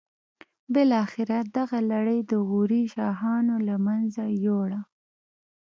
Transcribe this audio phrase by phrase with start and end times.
[0.73, 4.81] بالاخره دغه لړۍ د غوري شاهانو له منځه یوړه.